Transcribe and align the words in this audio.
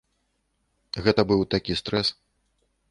Гэта 1.09 1.21
быў 1.33 1.47
такі 1.57 1.73
стрэс. 1.85 2.07